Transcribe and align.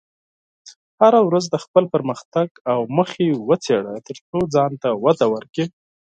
هره 1.01 1.19
ورځ 1.27 1.45
خپل 1.65 1.83
پرمختګ 1.93 2.47
او 2.71 2.79
موخې 2.95 3.27
وڅېړه، 3.47 3.95
ترڅو 4.07 4.37
ځان 4.55 4.71
ته 4.81 4.89
وده 5.03 5.25
ورکړې. 5.33 5.65